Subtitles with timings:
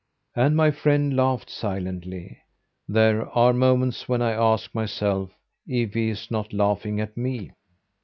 [0.35, 2.39] And my friend laughed silently.
[2.87, 5.29] There are moments when I ask myself
[5.67, 7.51] if he is not laughing at me.